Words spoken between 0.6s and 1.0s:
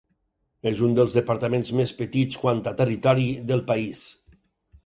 És uns